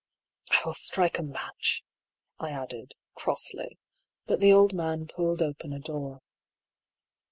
[0.49, 1.83] "I will strike a match,"
[2.39, 3.77] I added, crossly;
[4.25, 6.23] but the old man pulled open a door.